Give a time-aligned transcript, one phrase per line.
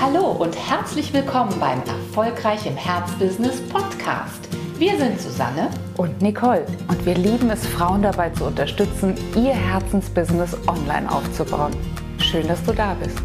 [0.00, 4.48] Hallo und herzlich willkommen beim Erfolgreich im Herzbusiness Podcast.
[4.78, 10.56] Wir sind Susanne und Nicole und wir lieben es, Frauen dabei zu unterstützen, ihr Herzensbusiness
[10.68, 11.72] online aufzubauen.
[12.18, 13.18] Schön, dass du da bist.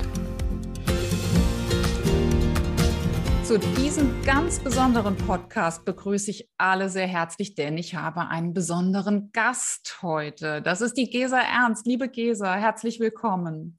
[3.44, 9.30] Zu diesem ganz besonderen Podcast begrüße ich alle sehr herzlich, denn ich habe einen besonderen
[9.32, 10.64] Gast heute.
[10.64, 11.86] Das ist die Gesa Ernst.
[11.86, 13.78] Liebe Gesa, herzlich willkommen.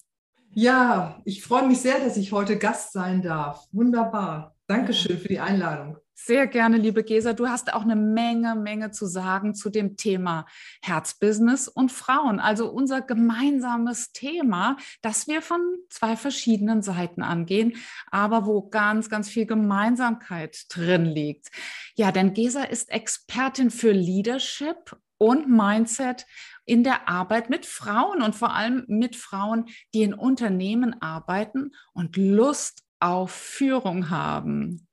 [0.57, 3.67] Ja, ich freue mich sehr, dass ich heute Gast sein darf.
[3.73, 4.55] Wunderbar.
[4.69, 5.99] Dankeschön für die Einladung.
[6.17, 7.33] Sehr gerne, liebe Gesa.
[7.33, 10.47] Du hast auch eine Menge, Menge zu sagen zu dem Thema
[10.81, 12.39] Herzbusiness und Frauen.
[12.39, 17.75] Also unser gemeinsames Thema, das wir von zwei verschiedenen Seiten angehen,
[18.13, 21.49] aber wo ganz, ganz viel Gemeinsamkeit drin liegt.
[21.97, 26.27] Ja, denn Gesa ist Expertin für Leadership und Mindset
[26.65, 32.17] in der Arbeit mit Frauen und vor allem mit Frauen, die in Unternehmen arbeiten und
[32.17, 34.87] Lust auf Führung haben.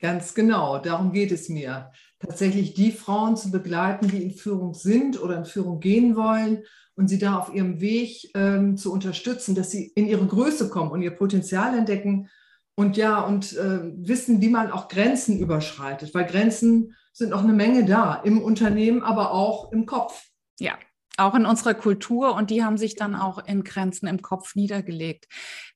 [0.00, 1.90] Ganz genau, darum geht es mir.
[2.20, 6.62] Tatsächlich die Frauen zu begleiten, die in Führung sind oder in Führung gehen wollen
[6.94, 10.90] und sie da auf ihrem Weg ähm, zu unterstützen, dass sie in ihre Größe kommen
[10.92, 12.28] und ihr Potenzial entdecken
[12.76, 17.52] und ja, und äh, wissen, wie man auch Grenzen überschreitet, weil Grenzen sind noch eine
[17.52, 20.28] Menge da, im Unternehmen, aber auch im Kopf.
[20.58, 20.78] Ja,
[21.16, 25.26] auch in unserer Kultur und die haben sich dann auch in Grenzen im Kopf niedergelegt.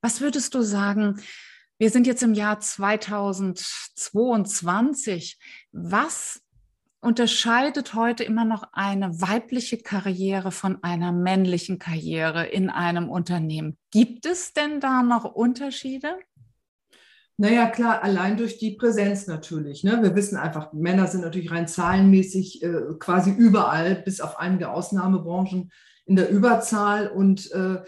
[0.01, 1.21] Was würdest du sagen?
[1.79, 5.39] Wir sind jetzt im Jahr 2022.
[5.73, 6.43] Was
[7.01, 13.77] unterscheidet heute immer noch eine weibliche Karriere von einer männlichen Karriere in einem Unternehmen?
[13.91, 16.17] Gibt es denn da noch Unterschiede?
[17.39, 19.85] Naja, klar, allein durch die Präsenz natürlich.
[19.85, 19.99] Ne?
[20.03, 25.73] Wir wissen einfach, Männer sind natürlich rein zahlenmäßig äh, quasi überall, bis auf einige Ausnahmebranchen
[26.05, 27.09] in der Überzahl.
[27.09, 27.83] Und äh,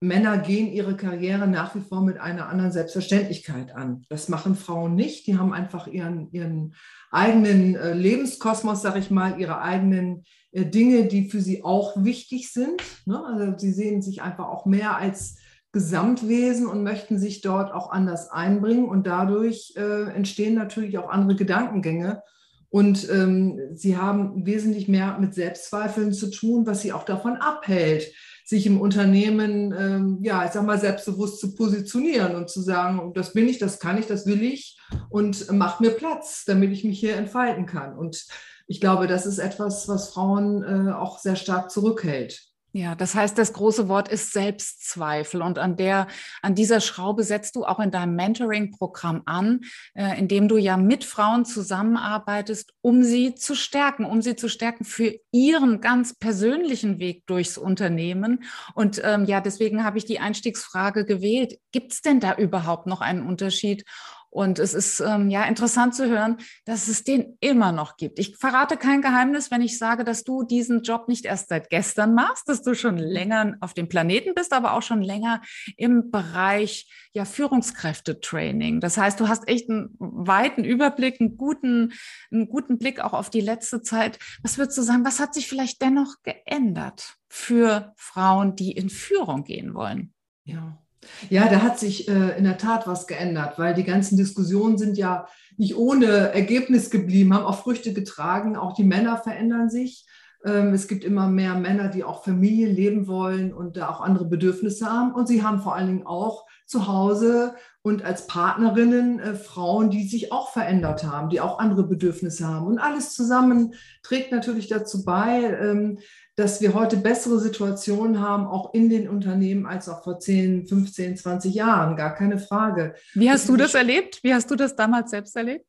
[0.00, 4.04] Männer gehen ihre Karriere nach wie vor mit einer anderen Selbstverständlichkeit an.
[4.08, 5.26] Das machen Frauen nicht.
[5.28, 6.74] Die haben einfach ihren, ihren
[7.10, 12.52] eigenen äh, Lebenskosmos, sag ich mal, ihre eigenen äh, Dinge, die für sie auch wichtig
[12.52, 12.82] sind.
[13.06, 13.24] Ne?
[13.24, 15.36] Also sie sehen sich einfach auch mehr als
[15.72, 18.84] Gesamtwesen und möchten sich dort auch anders einbringen.
[18.84, 22.22] Und dadurch äh, entstehen natürlich auch andere Gedankengänge.
[22.68, 28.12] Und ähm, sie haben wesentlich mehr mit Selbstzweifeln zu tun, was sie auch davon abhält,
[28.44, 33.34] sich im Unternehmen, ähm, ja, ich sag mal, selbstbewusst zu positionieren und zu sagen, das
[33.34, 34.78] bin ich, das kann ich, das will ich
[35.10, 37.96] und mach mir Platz, damit ich mich hier entfalten kann.
[37.96, 38.26] Und
[38.66, 42.51] ich glaube, das ist etwas, was Frauen äh, auch sehr stark zurückhält.
[42.74, 46.06] Ja, das heißt, das große Wort ist Selbstzweifel und an der,
[46.40, 49.60] an dieser Schraube setzt du auch in deinem Mentoring-Programm an,
[49.92, 54.48] äh, in dem du ja mit Frauen zusammenarbeitest, um sie zu stärken, um sie zu
[54.48, 58.42] stärken für ihren ganz persönlichen Weg durchs Unternehmen.
[58.74, 61.58] Und ähm, ja, deswegen habe ich die Einstiegsfrage gewählt.
[61.72, 63.84] Gibt es denn da überhaupt noch einen Unterschied?
[64.32, 68.18] Und es ist ähm, ja interessant zu hören, dass es den immer noch gibt.
[68.18, 72.14] Ich verrate kein Geheimnis, wenn ich sage, dass du diesen Job nicht erst seit gestern
[72.14, 75.42] machst, dass du schon länger auf dem Planeten bist, aber auch schon länger
[75.76, 78.80] im Bereich ja Führungskräftetraining.
[78.80, 81.92] Das heißt, du hast echt einen weiten Überblick, einen guten,
[82.32, 84.18] einen guten Blick auch auf die letzte Zeit.
[84.42, 85.04] Was würdest du sagen?
[85.04, 90.14] Was hat sich vielleicht dennoch geändert für Frauen, die in Führung gehen wollen?
[90.44, 90.81] Ja,
[91.30, 94.96] ja, da hat sich äh, in der Tat was geändert, weil die ganzen Diskussionen sind
[94.96, 95.26] ja
[95.56, 98.56] nicht ohne Ergebnis geblieben, haben auch Früchte getragen.
[98.56, 100.06] Auch die Männer verändern sich.
[100.44, 104.24] Ähm, es gibt immer mehr Männer, die auch Familie leben wollen und da auch andere
[104.24, 105.12] Bedürfnisse haben.
[105.12, 110.06] Und sie haben vor allen Dingen auch zu Hause und als Partnerinnen äh, Frauen, die
[110.06, 112.66] sich auch verändert haben, die auch andere Bedürfnisse haben.
[112.66, 115.98] Und alles zusammen trägt natürlich dazu bei, ähm,
[116.36, 121.16] dass wir heute bessere Situationen haben, auch in den Unternehmen, als auch vor 10, 15,
[121.16, 121.96] 20 Jahren.
[121.96, 122.94] Gar keine Frage.
[123.14, 124.20] Wie hast du das erlebt?
[124.22, 125.66] Wie hast du das damals selbst erlebt?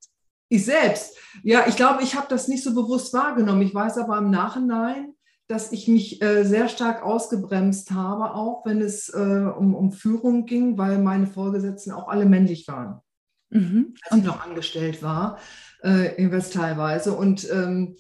[0.50, 1.18] Ich selbst.
[1.44, 3.62] Ja, ich glaube, ich habe das nicht so bewusst wahrgenommen.
[3.64, 5.14] Ich weiß aber im Nachhinein,
[5.48, 10.46] dass ich mich äh, sehr stark ausgebremst habe, auch wenn es äh, um, um Führung
[10.46, 13.02] ging, weil meine Vorgesetzten auch alle männlich waren.
[13.50, 13.96] Mhm.
[14.10, 15.40] Als ich noch angestellt war,
[15.84, 17.14] äh, jedenfalls teilweise.
[17.14, 17.98] Und ähm,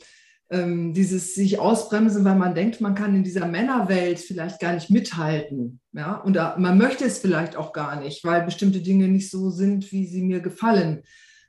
[0.49, 4.89] ähm, dieses sich ausbremsen, weil man denkt, man kann in dieser Männerwelt vielleicht gar nicht
[4.89, 5.79] mithalten.
[5.93, 6.15] Ja?
[6.15, 9.91] Und da, man möchte es vielleicht auch gar nicht, weil bestimmte Dinge nicht so sind,
[9.91, 11.03] wie sie mir gefallen.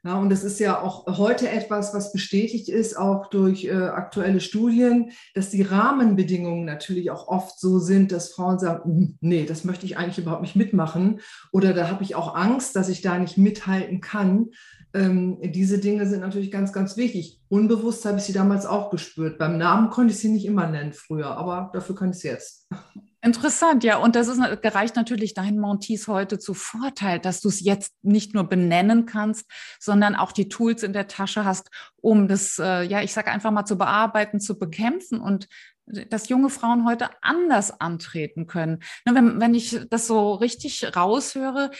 [0.06, 4.40] Ja, und das ist ja auch heute etwas, was bestätigt ist, auch durch äh, aktuelle
[4.40, 9.64] Studien, dass die Rahmenbedingungen natürlich auch oft so sind, dass Frauen sagen, hm, nee, das
[9.64, 11.20] möchte ich eigentlich überhaupt nicht mitmachen.
[11.52, 14.50] Oder da habe ich auch Angst, dass ich da nicht mithalten kann.
[14.94, 17.40] Ähm, diese Dinge sind natürlich ganz, ganz wichtig.
[17.48, 19.38] Unbewusst habe ich sie damals auch gespürt.
[19.38, 22.68] Beim Namen konnte ich sie nicht immer nennen früher, aber dafür kann ich es jetzt.
[23.20, 23.96] Interessant, ja.
[23.96, 28.34] Und das ist, gereicht natürlich deinen Montees heute zu Vorteil, dass du es jetzt nicht
[28.34, 29.50] nur benennen kannst,
[29.80, 33.50] sondern auch die Tools in der Tasche hast, um das, äh, ja, ich sage einfach
[33.50, 35.48] mal zu bearbeiten, zu bekämpfen und
[35.86, 38.82] dass junge Frauen heute anders antreten können.
[39.04, 41.70] Wenn, wenn ich das so richtig raushöre,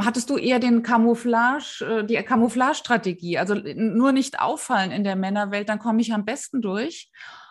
[0.00, 5.68] hattest du eher den Camouflage, äh, die Camouflage-Strategie, also nur nicht auffallen in der Männerwelt,
[5.68, 7.10] dann komme ich am besten durch.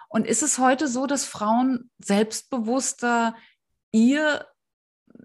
[0.09, 3.35] Und ist es heute so, dass Frauen selbstbewusster
[3.91, 4.45] ihr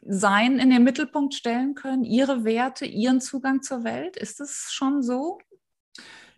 [0.05, 4.17] Sein in den Mittelpunkt stellen können, ihre Werte, ihren Zugang zur Welt?
[4.17, 5.39] Ist es schon so?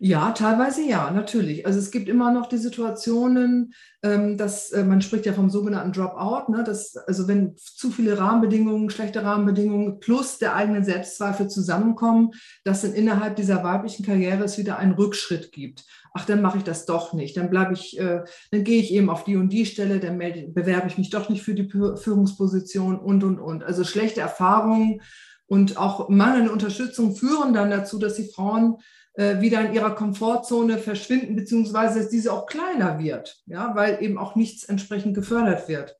[0.07, 1.65] Ja, teilweise ja, natürlich.
[1.65, 3.73] Also es gibt immer noch die Situationen,
[4.03, 8.19] ähm, dass äh, man spricht ja vom sogenannten Dropout, ne, dass also wenn zu viele
[8.19, 14.59] Rahmenbedingungen, schlechte Rahmenbedingungen plus der eigenen Selbstzweifel zusammenkommen, dass dann innerhalb dieser weiblichen Karriere es
[14.59, 15.85] wieder einen Rückschritt gibt.
[16.13, 17.35] Ach, dann mache ich das doch nicht.
[17.35, 18.21] Dann bleibe ich, äh,
[18.51, 21.29] dann gehe ich eben auf die und die Stelle, dann melde, bewerbe ich mich doch
[21.29, 23.63] nicht für die Führungsposition und und und.
[23.63, 25.01] Also schlechte Erfahrungen
[25.47, 28.75] und auch mangelnde Unterstützung führen dann dazu, dass die Frauen
[29.17, 34.35] wieder in ihrer Komfortzone verschwinden, beziehungsweise dass diese auch kleiner wird, ja, weil eben auch
[34.35, 35.95] nichts entsprechend gefördert wird.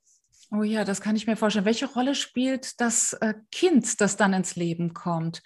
[0.51, 1.65] Oh ja, das kann ich mir vorstellen.
[1.65, 5.41] Welche Rolle spielt das äh, Kind, das dann ins Leben kommt,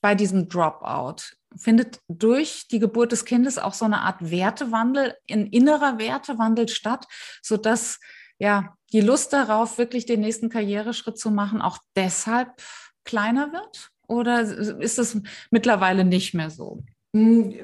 [0.00, 1.34] bei diesem Dropout?
[1.56, 7.06] Findet durch die Geburt des Kindes auch so eine Art Wertewandel, ein innerer Wertewandel statt,
[7.42, 7.98] sodass
[8.38, 12.62] ja die Lust darauf, wirklich den nächsten Karriereschritt zu machen, auch deshalb
[13.04, 13.90] kleiner wird?
[14.06, 15.20] Oder ist es
[15.50, 16.84] mittlerweile nicht mehr so?
[17.16, 17.54] Hm,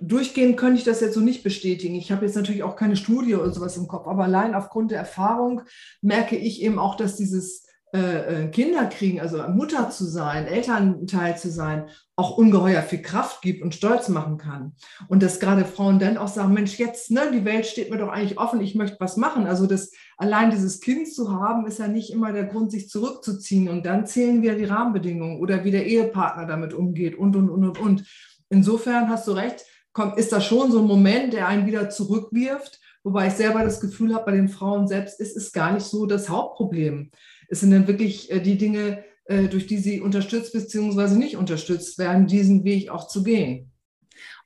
[0.00, 1.94] durchgehend könnte ich das jetzt so nicht bestätigen.
[1.94, 4.98] Ich habe jetzt natürlich auch keine Studie oder sowas im Kopf, aber allein aufgrund der
[4.98, 5.62] Erfahrung
[6.02, 11.48] merke ich eben auch, dass dieses äh, äh, Kinderkriegen, also Mutter zu sein, Elternteil zu
[11.48, 11.86] sein,
[12.16, 14.72] auch ungeheuer viel Kraft gibt und stolz machen kann.
[15.06, 18.08] Und dass gerade Frauen dann auch sagen, Mensch, jetzt, ne, die Welt steht mir doch
[18.08, 19.46] eigentlich offen, ich möchte was machen.
[19.46, 23.68] Also das allein dieses Kind zu haben, ist ja nicht immer der Grund, sich zurückzuziehen.
[23.68, 27.62] Und dann zählen wir die Rahmenbedingungen oder wie der Ehepartner damit umgeht und, und, und,
[27.62, 28.04] und, und.
[28.50, 32.80] Insofern hast du recht, kommt, ist das schon so ein Moment, der einen wieder zurückwirft.
[33.02, 36.06] Wobei ich selber das Gefühl habe, bei den Frauen selbst ist es gar nicht so
[36.06, 37.10] das Hauptproblem.
[37.48, 41.14] Es sind dann wirklich äh, die Dinge, äh, durch die sie unterstützt bzw.
[41.16, 43.73] nicht unterstützt werden, diesen Weg auch zu gehen.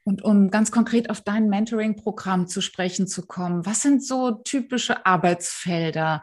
[0.09, 5.05] Und um ganz konkret auf dein Mentoring-Programm zu sprechen zu kommen, was sind so typische
[5.05, 6.23] Arbeitsfelder?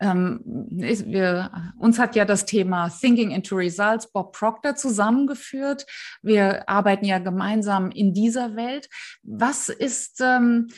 [0.00, 5.84] Ähm, wir, uns hat ja das Thema Thinking into Results Bob Proctor zusammengeführt.
[6.22, 8.88] Wir arbeiten ja gemeinsam in dieser Welt.
[9.22, 10.68] Was ist, ähm,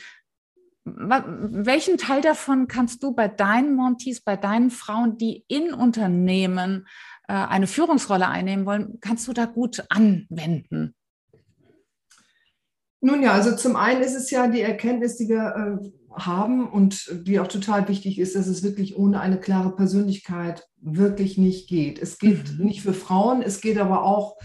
[0.83, 6.87] welchen Teil davon kannst du bei deinen Monties, bei deinen Frauen, die in Unternehmen
[7.29, 10.93] äh, eine Führungsrolle einnehmen wollen, kannst du da gut anwenden?
[13.01, 17.09] Nun ja, also zum einen ist es ja die Erkenntnis, die wir äh, haben und
[17.25, 21.99] die auch total wichtig ist, dass es wirklich ohne eine klare Persönlichkeit wirklich nicht geht.
[21.99, 22.65] Es geht mhm.
[22.65, 24.37] nicht für Frauen, es geht aber auch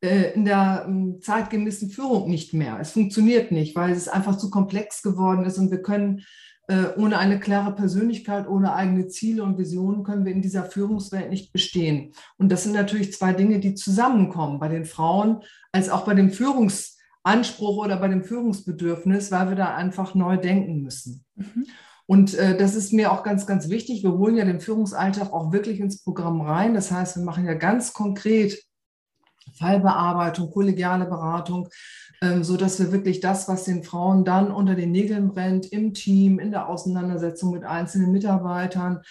[0.00, 2.78] äh, in der äh, zeitgemäßen Führung nicht mehr.
[2.80, 6.22] Es funktioniert nicht, weil es einfach zu komplex geworden ist und wir können
[6.68, 11.30] äh, ohne eine klare Persönlichkeit, ohne eigene Ziele und Visionen können wir in dieser Führungswelt
[11.30, 12.12] nicht bestehen.
[12.36, 15.42] Und das sind natürlich zwei Dinge, die zusammenkommen bei den Frauen
[15.72, 20.36] als auch bei dem Führungs Anspruch oder bei dem Führungsbedürfnis, weil wir da einfach neu
[20.36, 21.24] denken müssen.
[21.36, 21.66] Mhm.
[22.06, 24.02] Und äh, das ist mir auch ganz, ganz wichtig.
[24.02, 26.74] Wir holen ja den Führungsalltag auch wirklich ins Programm rein.
[26.74, 28.62] Das heißt, wir machen ja ganz konkret
[29.54, 31.68] Fallbearbeitung, kollegiale Beratung,
[32.20, 35.94] ähm, so dass wir wirklich das, was den Frauen dann unter den Nägeln brennt, im
[35.94, 39.02] Team, in der Auseinandersetzung mit einzelnen Mitarbeitern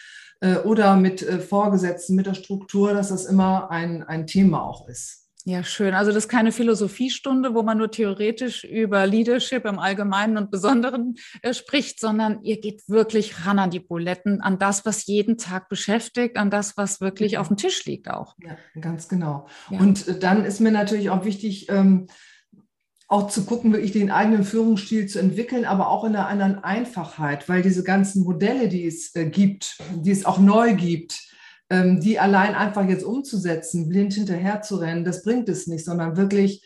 [0.42, 4.88] äh, oder mit äh, Vorgesetzten, mit der Struktur, dass das immer ein, ein Thema auch
[4.88, 5.21] ist.
[5.46, 5.96] Ja, schön.
[5.96, 11.16] Also das ist keine Philosophiestunde, wo man nur theoretisch über Leadership im Allgemeinen und Besonderen
[11.42, 15.68] äh, spricht, sondern ihr geht wirklich ran an die Buletten, an das, was jeden Tag
[15.68, 18.36] beschäftigt, an das, was wirklich auf dem Tisch liegt auch.
[18.44, 19.48] Ja, ganz genau.
[19.72, 19.80] Ja.
[19.80, 22.08] Und äh, dann ist mir natürlich auch wichtig, ähm,
[23.08, 27.50] auch zu gucken, wirklich den eigenen Führungsstil zu entwickeln, aber auch in einer anderen Einfachheit,
[27.50, 31.31] weil diese ganzen Modelle, die es äh, gibt, die es auch neu gibt,
[32.02, 36.66] die allein einfach jetzt umzusetzen, blind hinterher zu rennen, das bringt es nicht, sondern wirklich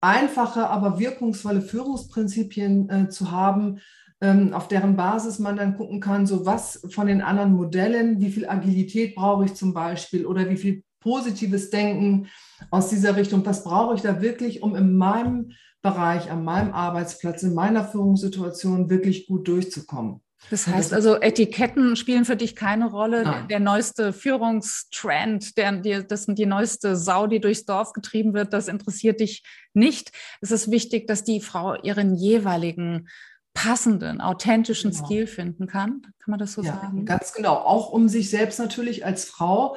[0.00, 3.80] einfache, aber wirkungsvolle Führungsprinzipien äh, zu haben,
[4.20, 8.30] ähm, auf deren Basis man dann gucken kann, so was von den anderen Modellen, wie
[8.30, 12.26] viel Agilität brauche ich zum Beispiel oder wie viel positives Denken
[12.70, 15.52] aus dieser Richtung, was brauche ich da wirklich, um in meinem
[15.82, 20.20] Bereich, an meinem Arbeitsplatz, in meiner Führungssituation wirklich gut durchzukommen.
[20.48, 23.24] Das heißt also, Etiketten spielen für dich keine Rolle.
[23.24, 23.48] Nein.
[23.48, 28.68] Der neueste Führungstrend, der, die, das die neueste Sau, die durchs Dorf getrieben wird, das
[28.68, 29.44] interessiert dich
[29.74, 30.12] nicht.
[30.40, 33.08] Es ist wichtig, dass die Frau ihren jeweiligen
[33.52, 35.04] passenden, authentischen genau.
[35.04, 36.02] Stil finden kann.
[36.18, 37.04] Kann man das so ja, sagen?
[37.04, 37.56] Ganz genau.
[37.56, 39.76] Auch um sich selbst natürlich als Frau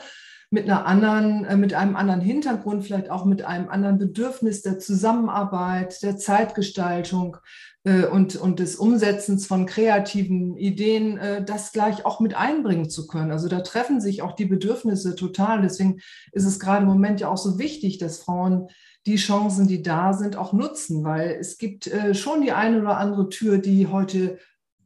[0.54, 4.78] mit einer anderen, äh, mit einem anderen Hintergrund, vielleicht auch mit einem anderen Bedürfnis der
[4.78, 7.38] Zusammenarbeit, der Zeitgestaltung
[7.86, 13.08] äh, und, und des Umsetzens von kreativen Ideen, äh, das gleich auch mit einbringen zu
[13.08, 13.32] können.
[13.32, 15.64] Also da treffen sich auch die Bedürfnisse total.
[15.64, 18.68] Deswegen ist es gerade im Moment ja auch so wichtig, dass Frauen
[19.08, 22.98] die Chancen, die da sind, auch nutzen, weil es gibt äh, schon die eine oder
[22.98, 24.38] andere Tür, die heute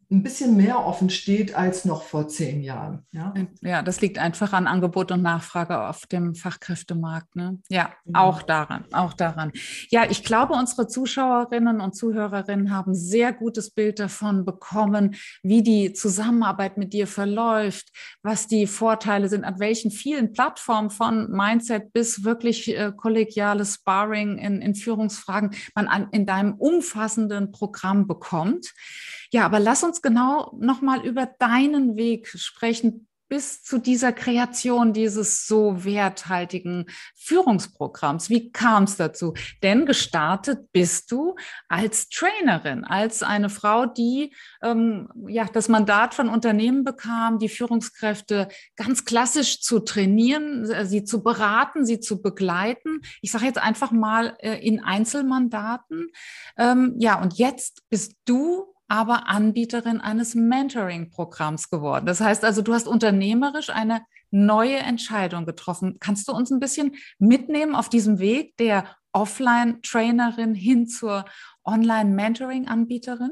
[0.10, 3.06] ein bisschen mehr offen steht als noch vor zehn Jahren.
[3.12, 7.36] Ja, ja das liegt einfach an Angebot und Nachfrage auf dem Fachkräftemarkt.
[7.36, 7.60] Ne?
[7.68, 8.20] Ja, genau.
[8.22, 9.52] auch daran, auch daran.
[9.90, 15.92] Ja, ich glaube, unsere Zuschauerinnen und Zuhörerinnen haben sehr gutes Bild davon bekommen, wie die
[15.92, 17.90] Zusammenarbeit mit dir verläuft,
[18.24, 24.38] was die Vorteile sind, an welchen vielen Plattformen von Mindset bis wirklich äh, kollegiales Sparring
[24.38, 28.74] in, in Führungsfragen man an, in deinem umfassenden Programm bekommt.
[29.31, 35.48] Ja, aber lass uns genau nochmal über deinen Weg sprechen bis zu dieser Kreation dieses
[35.48, 38.29] so werthaltigen Führungsprogramms.
[38.29, 39.34] Wie kam es dazu?
[39.63, 41.36] Denn gestartet bist du
[41.67, 48.48] als Trainerin, als eine Frau, die ähm, ja das Mandat von Unternehmen bekam, die Führungskräfte
[48.75, 53.01] ganz klassisch zu trainieren, äh, sie zu beraten, sie zu begleiten.
[53.22, 56.12] Ich sage jetzt einfach mal äh, in Einzelmandaten.
[56.57, 62.06] Ähm, ja, und jetzt bist du aber Anbieterin eines Mentoring-Programms geworden.
[62.06, 64.01] Das heißt also, du hast unternehmerisch eine
[64.32, 65.98] neue Entscheidung getroffen.
[66.00, 71.25] Kannst du uns ein bisschen mitnehmen auf diesem Weg der Offline-Trainerin hin zur
[71.63, 73.32] Online-Mentoring-Anbieterin?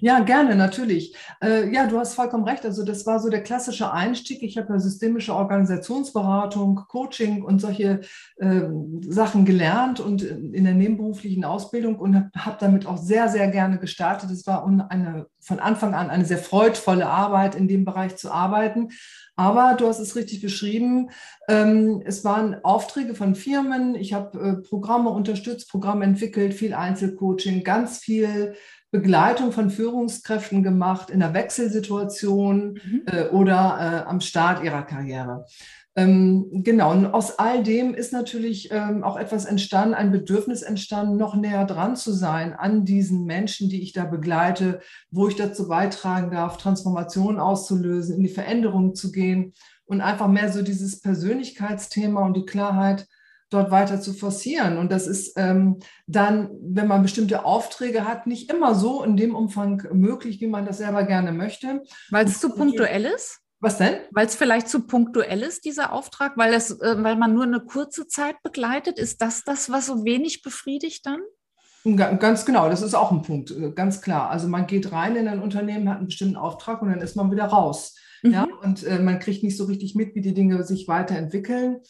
[0.00, 1.14] Ja, gerne, natürlich.
[1.42, 2.64] Äh, ja, du hast vollkommen recht.
[2.64, 4.42] Also das war so der klassische Einstieg.
[4.42, 8.00] Ich habe ja systemische Organisationsberatung, Coaching und solche
[8.36, 8.62] äh,
[9.02, 13.78] Sachen gelernt und in der nebenberuflichen Ausbildung und habe hab damit auch sehr, sehr gerne
[13.78, 14.30] gestartet.
[14.30, 18.90] Es war eine, von Anfang an eine sehr freudvolle Arbeit, in dem Bereich zu arbeiten.
[19.34, 21.10] Aber du hast es richtig beschrieben.
[21.48, 23.94] Ähm, es waren Aufträge von Firmen.
[23.94, 28.54] Ich habe äh, Programme unterstützt, Programme entwickelt, viel Einzelcoaching, ganz viel
[28.92, 33.02] Begleitung von Führungskräften gemacht in einer Wechselsituation mhm.
[33.06, 35.46] äh, oder äh, am Start ihrer Karriere.
[35.94, 41.16] Ähm, genau, und aus all dem ist natürlich ähm, auch etwas entstanden, ein Bedürfnis entstanden,
[41.16, 44.80] noch näher dran zu sein an diesen Menschen, die ich da begleite,
[45.10, 49.52] wo ich dazu beitragen darf, Transformationen auszulösen, in die Veränderung zu gehen
[49.84, 53.06] und einfach mehr so dieses Persönlichkeitsthema und die Klarheit
[53.52, 54.78] dort weiter zu forcieren.
[54.78, 59.34] Und das ist ähm, dann, wenn man bestimmte Aufträge hat, nicht immer so in dem
[59.34, 61.82] Umfang möglich, wie man das selber gerne möchte.
[62.10, 63.40] Weil es zu punktuell ist?
[63.60, 63.94] Was denn?
[64.10, 67.60] Weil es vielleicht zu punktuell ist, dieser Auftrag, weil, es, äh, weil man nur eine
[67.60, 68.98] kurze Zeit begleitet.
[68.98, 71.20] Ist das das, was so wenig befriedigt dann?
[71.84, 74.30] Ganz genau, das ist auch ein Punkt, äh, ganz klar.
[74.30, 77.30] Also man geht rein in ein Unternehmen, hat einen bestimmten Auftrag und dann ist man
[77.30, 77.96] wieder raus.
[78.22, 78.32] Mhm.
[78.32, 81.80] Ja, und äh, man kriegt nicht so richtig mit, wie die Dinge sich weiterentwickeln.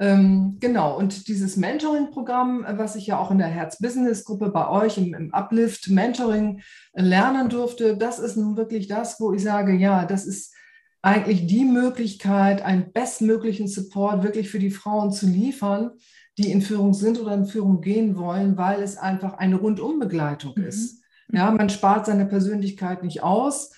[0.00, 4.96] Ähm, genau, und dieses Mentoring-Programm, äh, was ich ja auch in der Herz-Business-Gruppe bei euch
[4.96, 6.62] im, im, Uplift Mentoring
[6.94, 10.54] äh, lernen durfte, das ist nun wirklich das, wo ich sage, ja, das ist
[11.02, 15.90] eigentlich die Möglichkeit, einen bestmöglichen Support wirklich für die Frauen zu liefern,
[16.38, 20.64] die in Führung sind oder in Führung gehen wollen, weil es einfach eine Rundumbegleitung mhm.
[20.64, 21.02] ist.
[21.30, 23.72] Ja, man spart seine Persönlichkeit nicht aus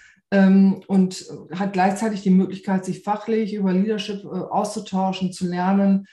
[0.86, 6.06] und hat gleichzeitig die Möglichkeit, sich fachlich über Leadership äh, auszutauschen, zu lernen.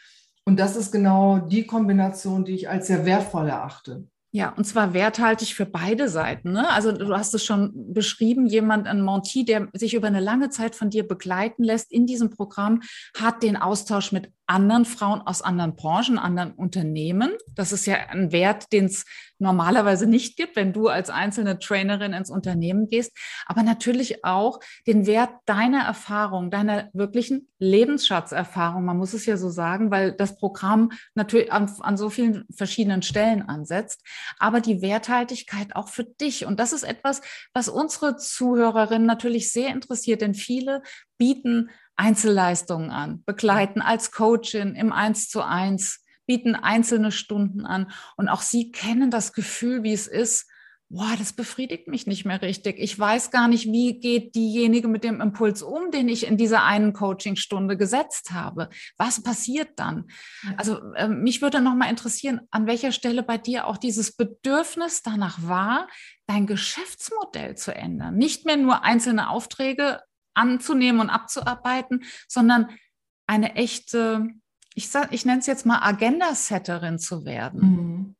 [0.45, 4.07] Und das ist genau die Kombination, die ich als sehr wertvoll erachte.
[4.31, 6.51] Ja, und zwar werthaltig für beide Seiten.
[6.51, 6.69] Ne?
[6.69, 10.75] Also du hast es schon beschrieben, jemand, ein Monty, der sich über eine lange Zeit
[10.75, 12.81] von dir begleiten lässt in diesem Programm,
[13.17, 17.33] hat den Austausch mit anderen Frauen aus anderen Branchen, anderen Unternehmen.
[17.53, 19.05] Das ist ja ein Wert, den es
[19.37, 25.05] normalerweise nicht gibt, wenn du als einzelne Trainerin ins Unternehmen gehst, aber natürlich auch den
[25.05, 28.83] Wert deiner Erfahrung, deiner wirklichen Lebensschatzerfahrung.
[28.83, 33.01] Man muss es ja so sagen, weil das Programm natürlich an, an so vielen verschiedenen
[33.01, 34.03] Stellen ansetzt,
[34.37, 36.45] aber die Werthaltigkeit auch für dich.
[36.45, 37.21] Und das ist etwas,
[37.53, 40.81] was unsere Zuhörerinnen natürlich sehr interessiert, denn viele
[41.17, 47.91] bieten Einzelleistungen an, begleiten als Coachin im Eins zu eins, bieten einzelne Stunden an.
[48.15, 50.47] Und auch sie kennen das Gefühl, wie es ist,
[50.89, 52.79] boah, das befriedigt mich nicht mehr richtig.
[52.79, 56.63] Ich weiß gar nicht, wie geht diejenige mit dem Impuls um, den ich in dieser
[56.63, 58.69] einen Coachingstunde gesetzt habe.
[58.97, 60.05] Was passiert dann?
[60.57, 65.03] Also äh, mich würde noch mal interessieren, an welcher Stelle bei dir auch dieses Bedürfnis
[65.03, 65.87] danach war,
[66.25, 68.15] dein Geschäftsmodell zu ändern.
[68.15, 70.01] Nicht mehr nur einzelne Aufträge
[70.33, 72.69] anzunehmen und abzuarbeiten, sondern
[73.27, 74.27] eine echte,
[74.73, 77.61] ich, sag, ich nenne es jetzt mal Agenda-Setterin zu werden.
[77.61, 78.15] Mhm.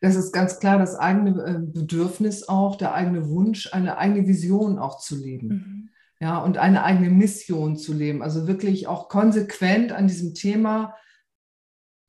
[0.00, 4.78] Das ist ganz klar das eigene äh, Bedürfnis auch, der eigene Wunsch, eine eigene Vision
[4.78, 5.48] auch zu leben.
[5.48, 5.88] Mhm.
[6.20, 8.22] Ja, und eine eigene Mission zu leben.
[8.22, 10.94] Also wirklich auch konsequent an diesem Thema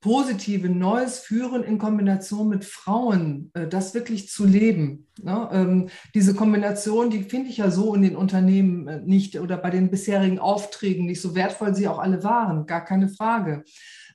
[0.00, 5.08] positive Neues führen in Kombination mit Frauen, äh, das wirklich zu leben.
[5.20, 5.48] Ne?
[5.52, 9.70] Ähm, diese Kombination, die finde ich ja so in den Unternehmen äh, nicht oder bei
[9.70, 13.64] den bisherigen Aufträgen nicht so wertvoll sie auch alle waren, gar keine Frage.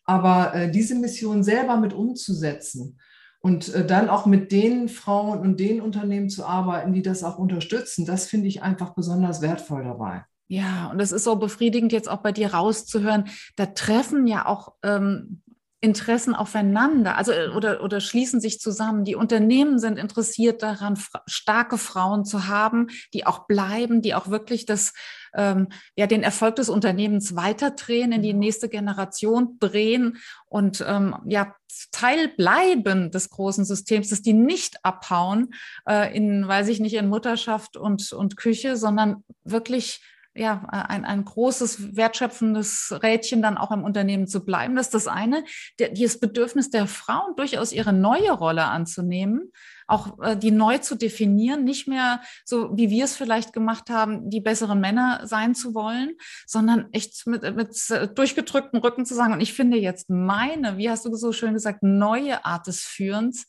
[0.08, 3.00] Aber diese Mission selber mit umzusetzen
[3.46, 8.04] und dann auch mit den Frauen und den Unternehmen zu arbeiten, die das auch unterstützen,
[8.04, 10.26] das finde ich einfach besonders wertvoll dabei.
[10.48, 13.26] Ja, und es ist so befriedigend, jetzt auch bei dir rauszuhören.
[13.56, 15.44] Da treffen ja auch ähm,
[15.86, 19.06] Interessen aufeinander, also äh, oder, oder schließen sich zusammen.
[19.06, 24.66] Die Unternehmen sind interessiert daran, starke Frauen zu haben, die auch bleiben, die auch wirklich
[24.66, 24.94] das,
[25.36, 28.40] ähm, ja, den Erfolg des Unternehmens weiterdrehen, in die mhm.
[28.40, 31.56] nächste Generation drehen und ähm, ja,
[31.92, 35.54] Teil bleiben des großen Systems, dass die nicht abhauen
[35.88, 40.02] äh, in, weiß ich nicht, in Mutterschaft und, und Küche, sondern wirklich
[40.36, 44.76] ja, ein, ein großes, wertschöpfendes Rädchen dann auch im Unternehmen zu bleiben.
[44.76, 45.46] Das ist das eine.
[45.80, 49.52] Der, das Bedürfnis der Frauen, durchaus ihre neue Rolle anzunehmen,
[49.88, 54.30] auch äh, die neu zu definieren, nicht mehr so, wie wir es vielleicht gemacht haben,
[54.30, 56.16] die besseren Männer sein zu wollen,
[56.46, 60.90] sondern echt mit, mit äh, durchgedrücktem Rücken zu sagen, und ich finde jetzt meine, wie
[60.90, 63.48] hast du so schön gesagt, neue Art des Führens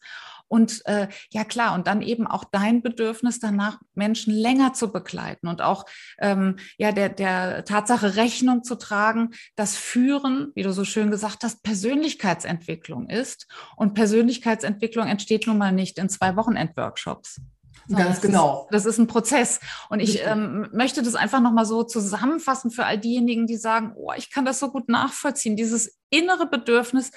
[0.49, 5.49] und äh, ja klar, und dann eben auch dein Bedürfnis danach, Menschen länger zu begleiten
[5.49, 5.85] und auch
[6.19, 11.43] ähm, ja der, der Tatsache Rechnung zu tragen, dass Führen, wie du so schön gesagt
[11.43, 13.47] hast, Persönlichkeitsentwicklung ist.
[13.76, 17.41] Und Persönlichkeitsentwicklung entsteht nun mal nicht in zwei Wochenendworkshops.
[17.88, 18.62] Ganz genau.
[18.65, 19.61] Ist, das ist ein Prozess.
[19.91, 24.12] Und ich ähm, möchte das einfach nochmal so zusammenfassen für all diejenigen, die sagen, oh,
[24.17, 27.11] ich kann das so gut nachvollziehen, dieses innere Bedürfnis,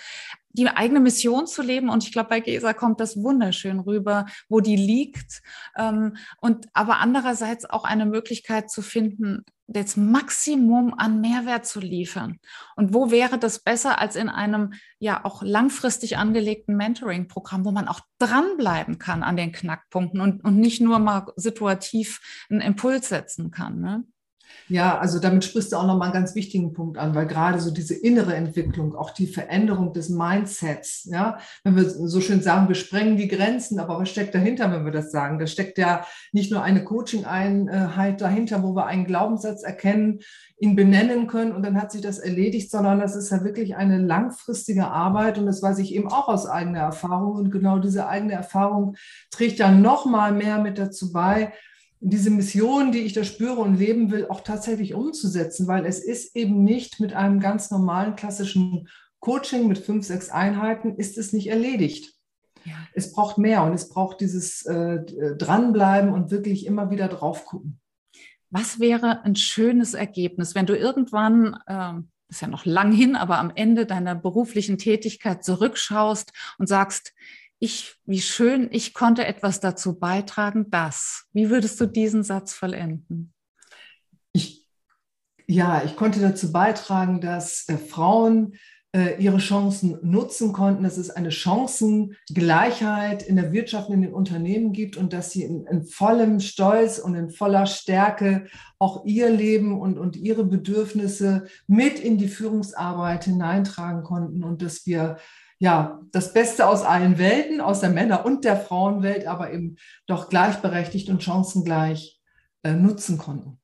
[0.52, 1.90] die eigene Mission zu leben.
[1.90, 5.42] Und ich glaube, bei Gesa kommt das wunderschön rüber, wo die liegt.
[5.78, 12.40] Ähm, und aber andererseits auch eine Möglichkeit zu finden, das Maximum an Mehrwert zu liefern.
[12.76, 17.88] Und wo wäre das besser als in einem ja auch langfristig angelegten Mentoring-Programm, wo man
[17.88, 23.52] auch dranbleiben kann an den Knackpunkten und, und nicht nur mal situativ einen Impuls setzen
[23.52, 23.80] kann.
[23.80, 24.04] Ne?
[24.70, 27.72] Ja, also damit sprichst du auch nochmal einen ganz wichtigen Punkt an, weil gerade so
[27.72, 32.76] diese innere Entwicklung, auch die Veränderung des Mindsets, ja, wenn wir so schön sagen, wir
[32.76, 35.40] sprengen die Grenzen, aber was steckt dahinter, wenn wir das sagen?
[35.40, 40.20] Da steckt ja nicht nur eine Coaching-Einheit dahinter, wo wir einen Glaubenssatz erkennen,
[40.60, 43.98] ihn benennen können und dann hat sich das erledigt, sondern das ist ja wirklich eine
[43.98, 48.34] langfristige Arbeit und das weiß ich eben auch aus eigener Erfahrung und genau diese eigene
[48.34, 48.96] Erfahrung
[49.32, 51.54] trägt ja nochmal mehr mit dazu bei,
[52.02, 56.36] diese Mission, die ich da spüre und leben will, auch tatsächlich umzusetzen, weil es ist
[56.36, 58.88] eben nicht mit einem ganz normalen klassischen
[59.20, 62.14] Coaching mit fünf, sechs Einheiten, ist es nicht erledigt.
[62.66, 62.76] Ja.
[62.94, 65.00] Es braucht mehr und es braucht dieses äh,
[65.38, 67.80] Dranbleiben und wirklich immer wieder drauf gucken.
[68.50, 71.94] Was wäre ein schönes Ergebnis, wenn du irgendwann, äh,
[72.30, 77.14] ist ja noch lang hin, aber am Ende deiner beruflichen Tätigkeit zurückschaust und sagst,
[77.60, 81.26] ich, wie schön, ich konnte etwas dazu beitragen, dass.
[81.34, 83.34] Wie würdest du diesen Satz vollenden?
[84.32, 84.66] Ich,
[85.46, 88.56] ja, ich konnte dazu beitragen, dass äh, Frauen
[88.96, 94.72] äh, ihre Chancen nutzen konnten, dass es eine Chancengleichheit in der Wirtschaft, in den Unternehmen
[94.72, 98.48] gibt und dass sie in, in vollem Stolz und in voller Stärke
[98.80, 104.86] auch ihr Leben und, und ihre Bedürfnisse mit in die Führungsarbeit hineintragen konnten und dass
[104.86, 105.18] wir
[105.60, 109.76] ja, das Beste aus allen Welten, aus der Männer- und der Frauenwelt, aber eben
[110.08, 112.20] doch gleichberechtigt und chancengleich
[112.64, 113.60] äh, nutzen konnten.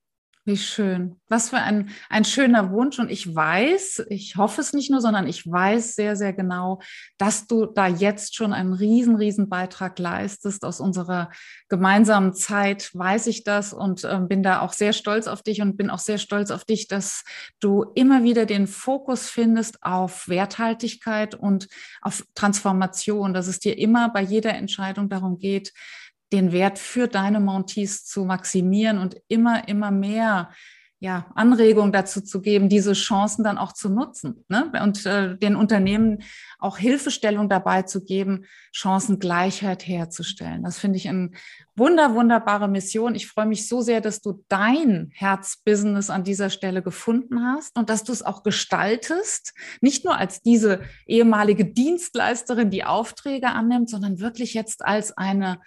[0.47, 1.19] Wie schön.
[1.27, 2.99] Was für ein, ein schöner Wunsch.
[2.99, 6.81] Und ich weiß, ich hoffe es nicht nur, sondern ich weiß sehr, sehr genau,
[7.17, 10.63] dass du da jetzt schon einen riesen, riesen Beitrag leistest.
[10.63, 11.31] Aus unserer
[11.67, 15.77] gemeinsamen Zeit weiß ich das und äh, bin da auch sehr stolz auf dich und
[15.77, 17.23] bin auch sehr stolz auf dich, dass
[17.59, 21.67] du immer wieder den Fokus findest auf Werthaltigkeit und
[22.01, 25.73] auf Transformation, dass es dir immer bei jeder Entscheidung darum geht,
[26.33, 30.49] den Wert für deine Montees zu maximieren und immer, immer mehr
[30.99, 34.71] ja, Anregung dazu zu geben, diese Chancen dann auch zu nutzen ne?
[34.81, 36.23] und äh, den Unternehmen
[36.57, 40.63] auch Hilfestellung dabei zu geben, Chancengleichheit herzustellen.
[40.63, 41.31] Das finde ich eine
[41.75, 43.13] wunder, wunderbare Mission.
[43.13, 47.89] Ich freue mich so sehr, dass du dein Herzbusiness an dieser Stelle gefunden hast und
[47.89, 54.19] dass du es auch gestaltest, nicht nur als diese ehemalige Dienstleisterin, die Aufträge annimmt, sondern
[54.19, 55.59] wirklich jetzt als eine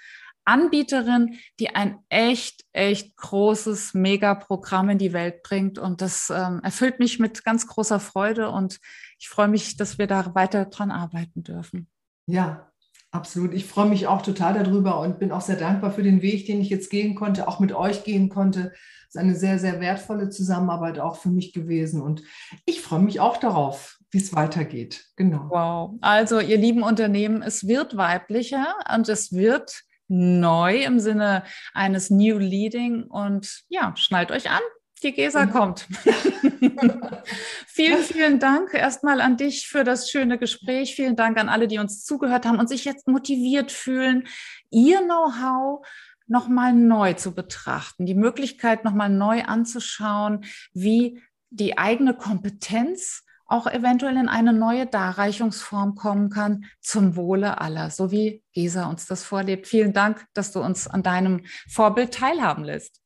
[0.48, 5.78] Anbieterin, die ein echt, echt großes Megaprogramm in die Welt bringt.
[5.78, 8.80] Und das ähm, erfüllt mich mit ganz großer Freude und
[9.18, 11.88] ich freue mich, dass wir da weiter dran arbeiten dürfen.
[12.26, 12.68] Ja,
[13.10, 13.54] Absolut.
[13.54, 16.60] Ich freue mich auch total darüber und bin auch sehr dankbar für den Weg, den
[16.60, 18.72] ich jetzt gehen konnte, auch mit euch gehen konnte.
[19.08, 22.02] Es ist eine sehr, sehr wertvolle Zusammenarbeit auch für mich gewesen.
[22.02, 22.22] Und
[22.66, 25.06] ich freue mich auch darauf, wie es weitergeht.
[25.16, 25.48] Genau.
[25.48, 25.98] Wow.
[26.02, 31.44] Also, ihr lieben Unternehmen, es wird weiblicher und es wird neu im Sinne
[31.74, 33.04] eines New Leading.
[33.04, 34.60] Und ja, schnallt euch an.
[35.02, 35.50] Die Gesa mhm.
[35.50, 35.86] kommt.
[37.68, 40.96] vielen, vielen Dank erstmal an dich für das schöne Gespräch.
[40.96, 44.26] Vielen Dank an alle, die uns zugehört haben und sich jetzt motiviert fühlen,
[44.70, 45.86] ihr Know-how
[46.26, 54.16] nochmal neu zu betrachten, die Möglichkeit nochmal neu anzuschauen, wie die eigene Kompetenz auch eventuell
[54.16, 59.66] in eine neue Darreichungsform kommen kann zum Wohle aller, so wie Gesa uns das vorlebt.
[59.66, 63.00] Vielen Dank, dass du uns an deinem Vorbild teilhaben lässt.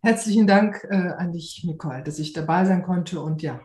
[0.00, 3.60] Herzlichen Dank äh, an dich, Nicole, dass ich dabei sein konnte und ja,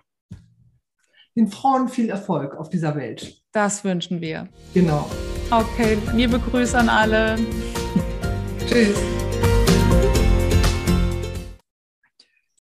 [1.36, 3.44] den Frauen viel Erfolg auf dieser Welt.
[3.52, 4.50] Das wünschen wir.
[4.74, 5.10] Genau.
[5.52, 7.38] Okay, liebe Grüße an alle.
[8.68, 9.17] Tschüss.